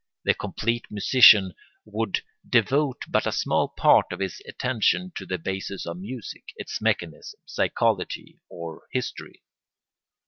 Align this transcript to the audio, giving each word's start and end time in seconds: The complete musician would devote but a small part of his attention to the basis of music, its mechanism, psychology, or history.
The 0.23 0.33
complete 0.33 0.89
musician 0.89 1.53
would 1.85 2.23
devote 2.49 3.03
but 3.07 3.27
a 3.27 3.31
small 3.31 3.67
part 3.67 4.07
of 4.11 4.19
his 4.19 4.41
attention 4.47 5.11
to 5.13 5.27
the 5.27 5.37
basis 5.37 5.85
of 5.85 5.97
music, 5.97 6.45
its 6.55 6.81
mechanism, 6.81 7.39
psychology, 7.45 8.39
or 8.49 8.87
history. 8.91 9.43